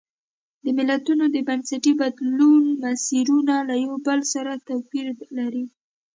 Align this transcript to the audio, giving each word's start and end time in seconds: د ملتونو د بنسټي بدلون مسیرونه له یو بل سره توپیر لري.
د 0.63 0.65
ملتونو 0.77 1.23
د 1.35 1.37
بنسټي 1.47 1.93
بدلون 2.01 2.63
مسیرونه 2.83 3.55
له 3.69 3.75
یو 3.85 3.95
بل 4.07 4.19
سره 4.33 4.51
توپیر 4.67 5.07
لري. 5.37 5.65